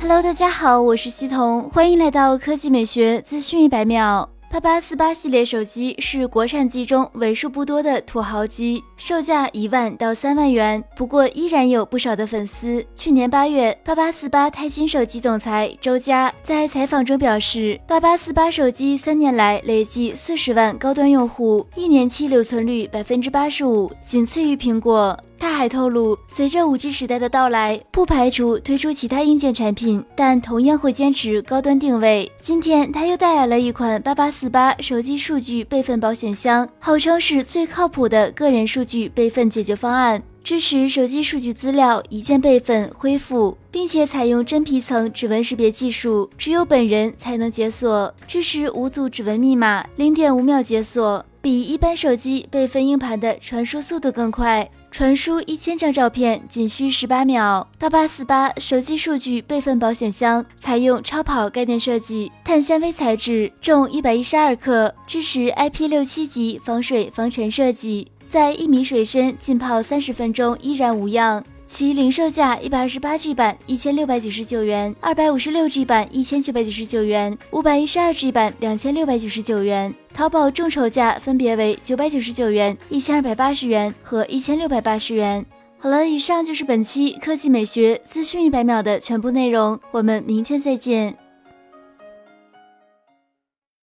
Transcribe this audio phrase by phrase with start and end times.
[0.00, 4.28] Hello，大家好，我是西彤，欢迎来到科技美学资讯一百秒。
[4.50, 10.82] 八八四八系列手机是国产机中为数不多的土豪机，售价一万到三万元。
[10.96, 12.82] 不过依然有不少的粉丝。
[12.94, 25.18] 去年八月，八八四八钛金手机总裁周佳在采访中表示，八八四八手机三年来累计四十万高端用户，一年期留存率百分之八十五，仅次于苹果。
[25.38, 32.30] 他还透露，随着五 G 时代的到来，不排除推出其他硬件产品，但同样会坚持高端定位。
[32.40, 54.68] 今天他又带来了一款八八四八手机数据备份保险箱，号称是最靠谱的个人数据备份解决方案，支持手机数据资料一键备份恢复，并且采用真皮层指纹识别技术，只有本人才能解锁，支持五组指纹密码，零点五秒解锁，比一般手机备份硬盘的传输速度更快。
[54.90, 57.68] 传输一千张照片仅需十八秒。
[57.78, 71.44] 八八四八手机数据备份保险箱采用超跑概念设计，碳纤维材质，重一百一十二克，支持 IP 六七级防水防尘设计，在一米水深浸泡三十分钟依然无恙。
[71.68, 79.94] 其零售价一百二十八 G 版一千六百九十九元，二百五十六 G 版一千九百九十九元，五百一十二 G 版两千六百九十九元。
[80.14, 85.44] 淘宝众筹价分别为九百九十九元、一千二百八十元和一千六百八十元。
[85.78, 91.16] 好了，以上就是本期科技美学资讯一百秒的全部内容，我们明天再见。